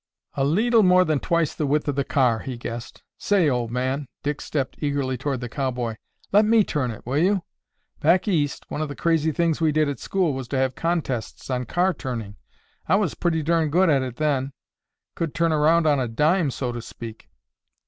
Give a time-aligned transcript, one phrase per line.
[0.33, 3.03] "A leetle more than twice the width of the car," he guessed.
[3.19, 5.97] "Say, old man," Dick stepped eagerly toward the cowboy,
[6.31, 7.43] "let me turn it, will you?
[7.99, 11.51] Back East, one of the crazy things we did at school was to have contests
[11.51, 12.35] on car turning.
[12.87, 14.53] I was pretty durn good at it then.
[15.13, 17.29] Could turn around on a dime, so to speak."